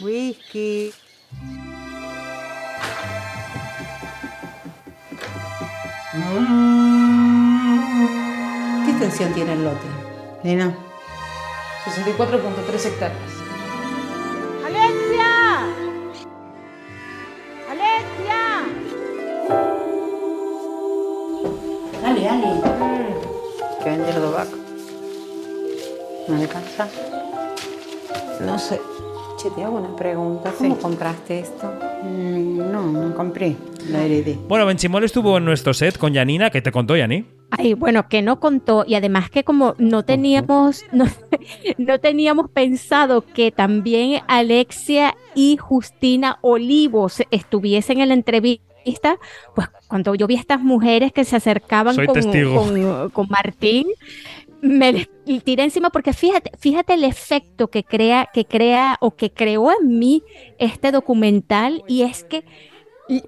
[0.00, 0.90] Whisky.
[8.84, 9.86] ¿Qué extensión tiene el lote?
[10.42, 10.74] Nena.
[11.84, 13.20] 64.3 hectáreas.
[14.64, 15.66] ¡Alexia!
[17.70, 18.40] ¡Alexia!
[22.02, 22.48] Dale, dale.
[23.82, 24.48] Que vender Dobac.
[26.28, 26.88] ¿No alcanza?
[28.40, 28.80] No sé.
[29.46, 30.52] Che, te hago una pregunta.
[30.58, 31.72] ¿Cómo compraste esto?
[32.02, 33.54] Mm, no, no compré.
[33.92, 34.36] La heredé.
[34.48, 37.24] Bueno, Benchimol estuvo en nuestro set con Janina, que te contó, Yani.
[37.52, 41.04] Ay, bueno, que no contó y además que como no teníamos no,
[41.78, 48.65] no teníamos pensado que también Alexia y Justina Olivos estuviesen en la entrevista,
[49.54, 52.14] pues cuando yo vi a estas mujeres que se acercaban con,
[52.54, 53.86] con- con Martín,
[54.62, 55.08] me les
[55.44, 59.98] tiré encima porque fíjate, fíjate el efecto que crea, que crea o que creó en
[59.98, 60.22] mí
[60.58, 62.44] este documental y es que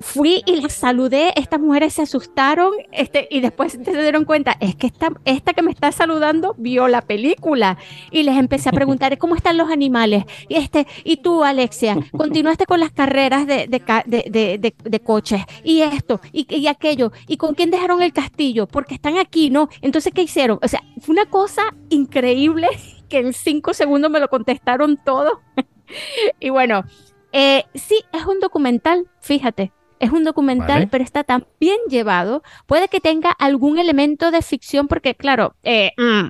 [0.01, 4.75] fui y las saludé, estas mujeres se asustaron este, y después se dieron cuenta, es
[4.75, 7.79] que esta, esta que me está saludando vio la película
[8.11, 10.25] y les empecé a preguntar cómo están los animales.
[10.49, 14.75] Y, este, y tú, Alexia, continuaste con las carreras de, de, ca- de- de- de-
[14.83, 17.13] de coches y esto y, y aquello.
[17.29, 18.67] ¿Y con quién dejaron el castillo?
[18.67, 19.69] Porque están aquí, ¿no?
[19.81, 20.59] Entonces, ¿qué hicieron?
[20.63, 22.69] O sea, fue una cosa increíble
[23.09, 25.41] que en cinco segundos me lo contestaron todo.
[26.41, 26.85] y bueno,
[27.33, 29.73] eh, sí, es un documental, fíjate.
[30.01, 30.87] Es un documental, Vale.
[30.87, 32.43] pero está tan bien llevado.
[32.67, 36.29] Puede que tenga algún elemento de ficción, porque claro, eh, mm,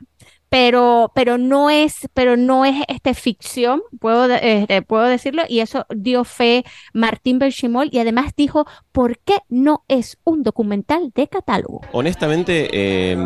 [0.49, 5.87] pero, pero no es, pero no es este ficción, puedo, este, puedo decirlo, y eso
[5.95, 11.83] dio fe Martín Benchimol, y además dijo, ¿por qué no es un documental de catálogo?
[11.93, 13.17] Honestamente, eh,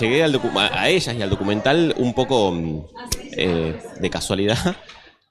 [0.00, 0.40] llegué al
[0.72, 2.80] a ellas y al documental un poco mm,
[3.36, 4.76] eh, de casualidad.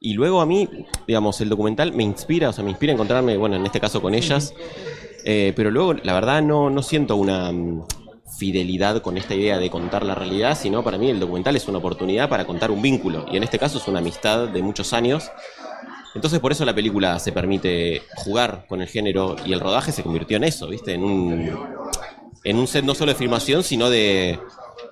[0.05, 0.69] Y luego a mí,
[1.07, 4.03] digamos, el documental me inspira, o sea, me inspira a encontrarme, bueno, en este caso
[4.03, 4.53] con ellas.
[5.23, 7.87] Eh, pero luego, la verdad, no, no siento una mm,
[8.37, 11.79] fidelidad con esta idea de contar la realidad, sino para mí el documental es una
[11.79, 13.25] oportunidad para contar un vínculo.
[13.31, 15.31] Y en este caso es una amistad de muchos años.
[16.13, 20.03] Entonces por eso la película se permite jugar con el género y el rodaje se
[20.03, 20.93] convirtió en eso, ¿viste?
[20.93, 21.49] En un,
[22.43, 24.37] en un set no solo de filmación, sino de,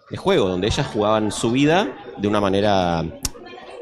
[0.09, 3.05] de juego, donde ellas jugaban su vida de una manera,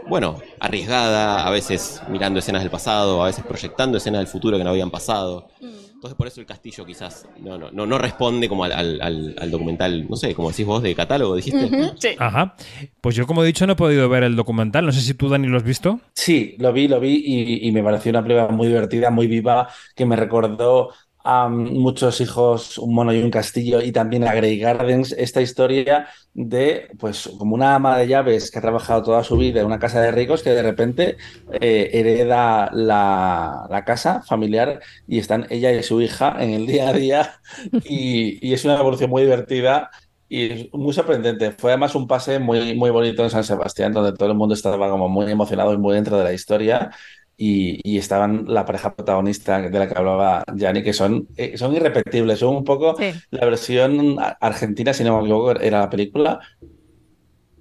[0.05, 4.63] bueno, arriesgada, a veces mirando escenas del pasado, a veces proyectando escenas del futuro que
[4.63, 5.47] no habían pasado.
[5.95, 9.35] Entonces por eso el castillo quizás no, no, no, no responde como al, al- al-
[9.37, 11.69] al documental, no sé, como decís vos, de catálogo, dijiste.
[12.17, 12.55] Ajá.
[13.01, 14.85] Pues yo, como he dicho, no he podido ver el documental.
[14.85, 15.99] No sé si tú, Dani, lo has visto.
[16.15, 19.67] Sí, lo vi, lo vi y, y me pareció una película muy divertida, muy viva,
[19.95, 20.91] que me recordó
[21.23, 26.07] a muchos hijos, un mono y un castillo y también a Grey Gardens, esta historia
[26.33, 29.79] de, pues, como una ama de llaves que ha trabajado toda su vida en una
[29.79, 31.17] casa de ricos que de repente
[31.59, 36.89] eh, hereda la, la casa familiar y están ella y su hija en el día
[36.89, 37.41] a día
[37.83, 39.89] y, y es una evolución muy divertida
[40.29, 41.51] y muy sorprendente.
[41.51, 44.89] Fue además un pase muy, muy bonito en San Sebastián, donde todo el mundo estaba
[44.89, 46.91] como muy emocionado y muy dentro de la historia.
[47.43, 51.73] Y, y estaban la pareja protagonista de la que hablaba Gianni, que son, eh, son
[51.73, 52.37] irrepetibles.
[52.39, 52.97] Son un poco
[53.31, 56.39] la versión argentina, si no me equivoco, era la película.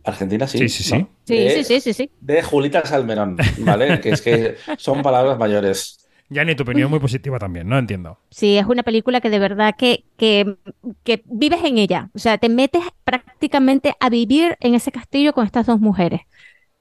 [0.04, 0.58] Argentina, sí.
[0.58, 0.98] Sí, sí, sí.
[0.98, 1.08] ¿no?
[1.26, 2.10] Sí, De- sí, sí, sí, sí.
[2.20, 4.00] De Julita Salmerón, ¿vale?
[4.00, 5.96] que es que son palabras mayores.
[6.28, 7.78] Ya ni tu opinión muy positiva también, ¿no?
[7.78, 8.18] Entiendo.
[8.30, 10.56] Sí, es una película que de verdad que, que,
[11.02, 12.10] que vives en ella.
[12.14, 16.20] O sea, te metes prácticamente a vivir en ese castillo con estas dos mujeres.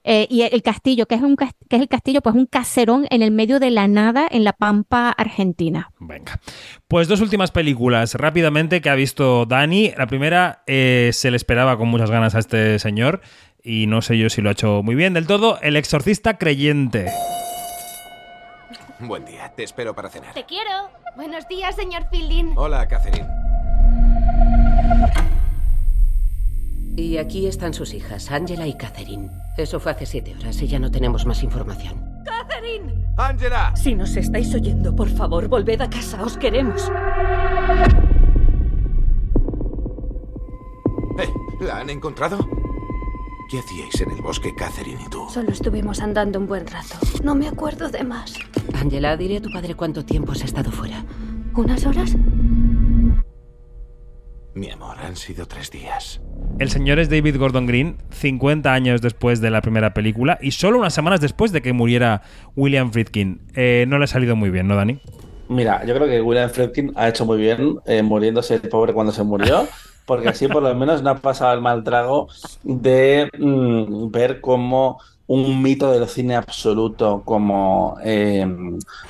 [0.03, 3.21] Eh, y el castillo, que es, un, que es el castillo, pues un caserón en
[3.21, 5.91] el medio de la nada en la pampa argentina.
[5.99, 6.39] Venga.
[6.87, 9.91] Pues dos últimas películas rápidamente que ha visto Dani.
[9.97, 13.21] La primera eh, se le esperaba con muchas ganas a este señor
[13.63, 15.59] y no sé yo si lo ha hecho muy bien del todo.
[15.61, 17.07] El exorcista creyente.
[18.99, 20.33] Buen día, te espero para cenar.
[20.33, 20.89] Te quiero.
[21.15, 22.53] Buenos días, señor Fielding.
[22.57, 23.27] Hola, Catherine.
[26.99, 29.29] Y aquí están sus hijas, Angela y Catherine.
[29.57, 32.03] Eso fue hace siete horas y ya no tenemos más información.
[32.25, 32.93] ¡Catherine!
[33.15, 33.73] ¡Angela!
[33.77, 36.91] Si nos estáis oyendo, por favor, volved a casa, os queremos.
[41.19, 41.29] Eh,
[41.61, 42.45] ¿La han encontrado?
[43.49, 45.25] ¿Qué hacíais en el bosque, Catherine y tú?
[45.29, 46.97] Solo estuvimos andando un buen rato.
[47.23, 48.33] No me acuerdo de más.
[48.73, 51.05] Angela, diré a tu padre cuánto tiempo has estado fuera.
[51.55, 52.13] ¿Unas horas?
[54.53, 56.21] Mi amor, han sido tres días.
[56.59, 60.77] El señor es David Gordon Green, 50 años después de la primera película y solo
[60.77, 62.21] unas semanas después de que muriera
[62.57, 63.39] William Friedkin.
[63.55, 64.99] Eh, no le ha salido muy bien, ¿no, Dani?
[65.47, 69.13] Mira, yo creo que William Friedkin ha hecho muy bien eh, muriéndose el pobre cuando
[69.13, 69.69] se murió,
[70.05, 72.27] porque así por lo menos no ha pasado el mal trago
[72.63, 78.41] de mm, ver cómo un mito del cine absoluto como eh,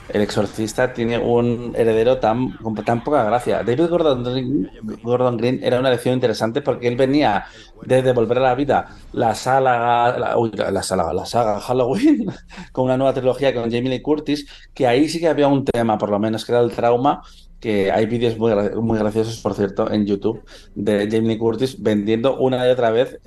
[0.10, 3.64] El Exorcista tiene un heredero tan, con tan poca gracia.
[3.64, 4.70] David Gordon Green,
[5.02, 7.46] Gordon Green era una elección interesante porque él venía
[7.86, 12.26] de devolver a la vida la saga, la, uy, la, la saga Halloween
[12.74, 15.98] con una nueva trilogía con Jamie Lee Curtis, que ahí sí que había un tema,
[15.98, 17.22] por lo menos, que era el trauma
[17.60, 20.44] que hay vídeos muy, muy graciosos, por cierto, en YouTube
[20.76, 23.20] de Jamie Curtis vendiendo una y otra vez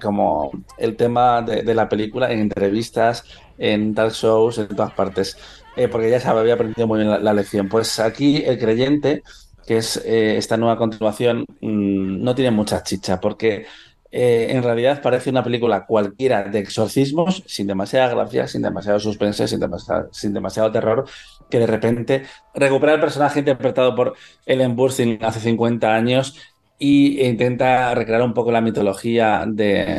[0.00, 3.24] como el tema de, la película en entrevistas,
[3.58, 5.36] en talk shows, en todas partes,
[5.76, 7.68] eh, porque ya se había aprendido muy bien la, la lección.
[7.68, 9.22] Pues aquí el creyente,
[9.66, 13.66] que es eh, esta nueva continuación, mm, no tiene mucha chicha, porque
[14.14, 19.48] eh, en realidad parece una película cualquiera de exorcismos, sin demasiada gracia, sin demasiado suspense,
[19.48, 21.06] sin demasiado, sin demasiado terror,
[21.52, 22.22] que de repente
[22.54, 24.14] recupera el personaje interpretado por
[24.46, 26.34] Ellen Burstyn hace 50 años
[26.78, 29.46] y intenta recrear un poco la mitología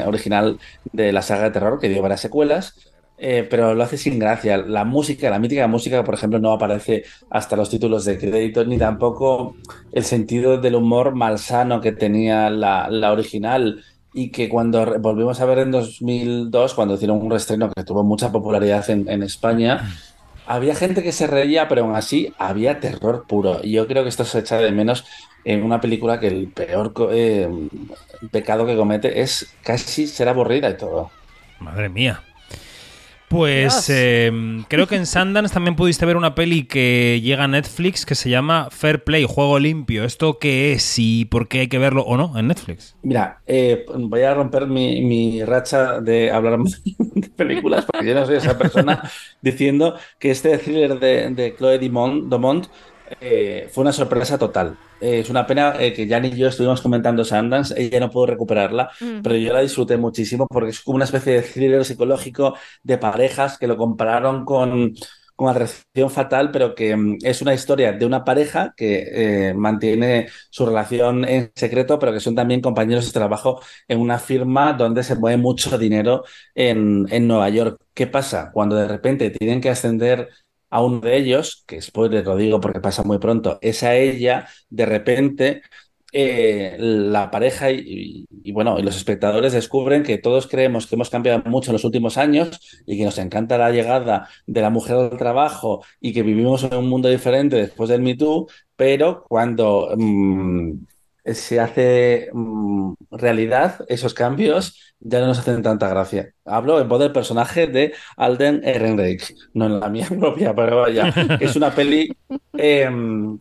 [0.07, 0.57] original
[0.91, 2.89] de la saga de terror, que dio varias secuelas.
[3.17, 4.57] eh, pero lo hace sin gracia.
[4.57, 8.77] La música, la mítica música, por ejemplo, no aparece hasta los títulos de crédito, ni
[8.77, 9.55] tampoco
[9.91, 15.59] el sentido del humor malsano que tenía la, original y que cuando volvimos a ver
[15.59, 19.87] en 2002, cuando hicieron un reestreno que tuvo mucha popularidad en España,
[20.45, 23.59] había gente que se reía, pero aún así había terror puro.
[23.63, 25.05] Y yo creo que esto se echa de menos
[25.45, 27.49] en una película que el peor eh,
[28.31, 31.11] pecado que comete es casi ser aburrida y todo.
[31.59, 32.21] Madre mía.
[33.33, 34.31] Pues eh,
[34.67, 38.29] creo que en Sundance también pudiste ver una peli que llega a Netflix que se
[38.29, 40.03] llama Fair Play, Juego Limpio.
[40.03, 42.95] ¿Esto qué es y por qué hay que verlo o no en Netflix?
[43.01, 48.23] Mira, eh, voy a romper mi, mi racha de hablar de películas, porque yo no
[48.27, 49.01] soy esa persona
[49.41, 52.67] diciendo que este thriller de, de Chloe Dimond, Domont
[53.19, 54.77] eh, fue una sorpresa total.
[55.03, 58.27] Eh, es una pena eh, que Jan y yo estuvimos comentando Sundance, ella no pudo
[58.27, 59.21] recuperarla, Mm.
[59.21, 63.57] pero yo la disfruté muchísimo porque es como una especie de thriller psicológico de parejas
[63.57, 64.93] que lo compararon con,
[65.35, 70.27] como atracción fatal, pero que mm, es una historia de una pareja que eh, mantiene
[70.49, 75.03] su relación en secreto, pero que son también compañeros de trabajo en una firma donde
[75.03, 76.23] se mueve mucho dinero
[76.55, 77.77] en, en Nueva York.
[77.93, 78.51] ¿Qué pasa?
[78.53, 80.29] Cuando de repente tienen que ascender
[80.73, 84.47] a uno de ellos, que spoiler lo digo porque pasa muy pronto, es a ella,
[84.71, 85.61] de repente
[86.11, 91.43] eh, la pareja y, y, bueno, los espectadores descubren que todos creemos que hemos cambiado
[91.45, 95.17] mucho en los últimos años y que nos encanta la llegada de la mujer al
[95.17, 100.71] trabajo y que vivimos en un mundo diferente después del Me Too, pero cuando mm,
[101.25, 106.33] se hace mm, realidad esos cambios ya no nos hacen tanta gracia.
[106.45, 111.13] Hablo en voz del personaje de Alden Ehrenreich, no en la mía propia, pero vaya,
[111.39, 112.15] es una peli
[112.57, 112.89] eh,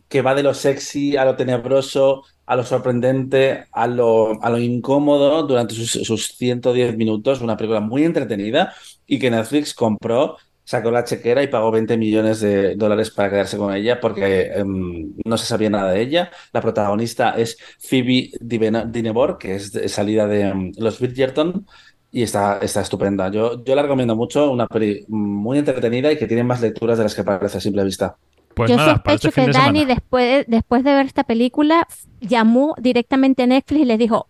[0.09, 4.59] que va de lo sexy a lo tenebroso, a lo sorprendente, a lo, a lo
[4.59, 8.73] incómodo durante sus, sus 110 minutos, una película muy entretenida
[9.07, 13.57] y que Netflix compró sacó la chequera y pagó 20 millones de dólares para quedarse
[13.57, 16.31] con ella porque um, no se sabía nada de ella.
[16.51, 21.65] La protagonista es Phoebe Dinebor, que es de salida de um, los Bridgerton
[22.11, 23.29] y está, está estupenda.
[23.29, 27.05] Yo, yo la recomiendo mucho, una peli muy entretenida y que tiene más lecturas de
[27.05, 28.15] las que parece a simple vista.
[28.53, 29.95] Pues Yo nada, este sospecho fin que de Dani, semana.
[29.95, 31.87] después de, después de ver esta película,
[32.21, 34.27] llamó directamente a Netflix y les dijo: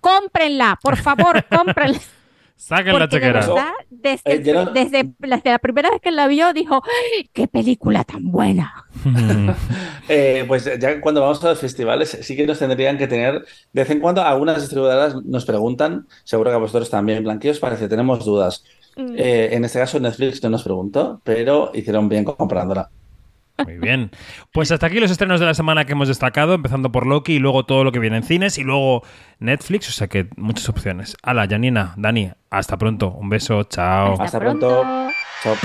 [0.00, 1.98] cómprenla, por favor, cómprenla.
[2.62, 3.40] Saquen la de chequera.
[3.40, 6.80] verdad, desde, Eh, yo no- desde la, desde la primera vez que la vio, dijo:
[6.84, 8.86] ¡Ay, ¡Qué película tan buena!
[10.08, 13.34] Eh, pues ya cuando vamos a los festivales sí que nos tendrían que tener,
[13.72, 17.88] de vez en cuando algunas distribuidoras nos preguntan, seguro que a vosotros también, Blanquillos, parece,
[17.88, 18.64] tenemos dudas.
[18.96, 19.14] Mm.
[19.16, 22.90] Eh, en este caso Netflix no nos preguntó, pero hicieron bien comprándola.
[23.64, 24.10] Muy bien.
[24.52, 27.38] Pues hasta aquí los estrenos de la semana que hemos destacado, empezando por Loki y
[27.38, 29.02] luego todo lo que viene en cines y luego
[29.38, 31.16] Netflix, o sea que muchas opciones.
[31.22, 33.10] Hala, Janina, Dani, hasta pronto.
[33.10, 34.20] Un beso, chao.
[34.20, 34.84] Hasta pronto.
[35.42, 35.56] Chao.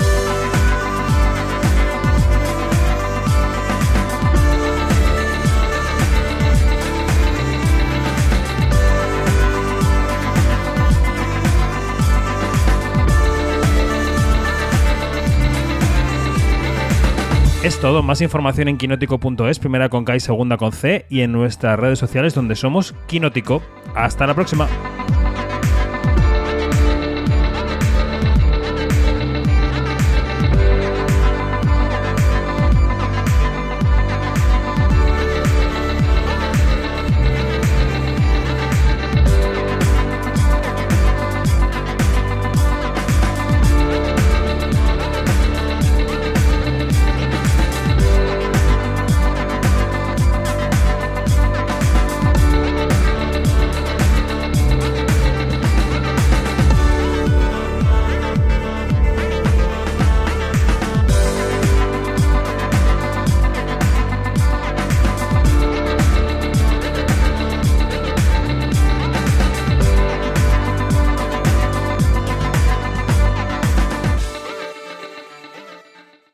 [17.68, 21.32] Es todo, más información en quinótico.es, primera con K y segunda con C, y en
[21.32, 23.60] nuestras redes sociales donde somos Quinótico.
[23.94, 24.66] Hasta la próxima.